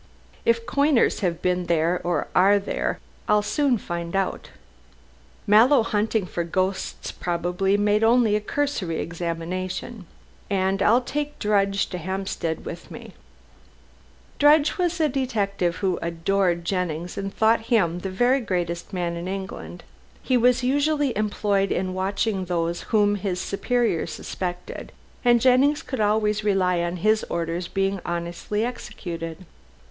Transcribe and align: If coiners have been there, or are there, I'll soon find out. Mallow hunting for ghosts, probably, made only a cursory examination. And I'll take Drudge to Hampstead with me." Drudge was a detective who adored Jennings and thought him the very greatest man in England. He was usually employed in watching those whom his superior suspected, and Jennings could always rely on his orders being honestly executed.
If 0.45 0.65
coiners 0.65 1.19
have 1.19 1.43
been 1.43 1.65
there, 1.67 2.01
or 2.03 2.27
are 2.33 2.57
there, 2.57 2.99
I'll 3.27 3.43
soon 3.43 3.77
find 3.77 4.15
out. 4.15 4.49
Mallow 5.45 5.83
hunting 5.83 6.25
for 6.25 6.43
ghosts, 6.43 7.11
probably, 7.11 7.77
made 7.77 8.03
only 8.03 8.35
a 8.35 8.41
cursory 8.41 8.99
examination. 8.99 10.07
And 10.49 10.81
I'll 10.81 11.01
take 11.01 11.37
Drudge 11.37 11.85
to 11.89 11.99
Hampstead 11.99 12.65
with 12.65 12.89
me." 12.89 13.13
Drudge 14.39 14.79
was 14.79 14.99
a 14.99 15.07
detective 15.07 15.75
who 15.85 15.99
adored 16.01 16.65
Jennings 16.65 17.15
and 17.15 17.31
thought 17.31 17.65
him 17.67 17.99
the 17.99 18.09
very 18.09 18.41
greatest 18.41 18.91
man 18.91 19.15
in 19.15 19.27
England. 19.27 19.83
He 20.23 20.35
was 20.35 20.63
usually 20.63 21.15
employed 21.15 21.71
in 21.71 21.93
watching 21.93 22.45
those 22.45 22.81
whom 22.89 23.17
his 23.17 23.39
superior 23.39 24.07
suspected, 24.07 24.93
and 25.23 25.39
Jennings 25.39 25.83
could 25.83 25.99
always 26.01 26.43
rely 26.43 26.81
on 26.81 26.95
his 27.05 27.23
orders 27.25 27.67
being 27.67 27.99
honestly 28.03 28.65
executed. 28.65 29.45